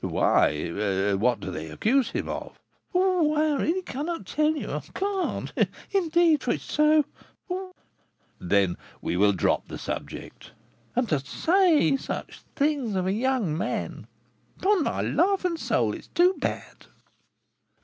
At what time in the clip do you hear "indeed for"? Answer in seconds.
5.91-6.49